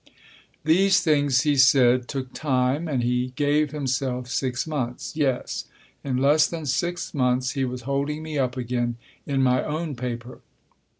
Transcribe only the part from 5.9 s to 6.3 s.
in